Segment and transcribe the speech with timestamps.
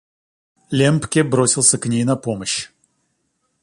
[0.71, 2.71] Лембке бросился к ней на помощь.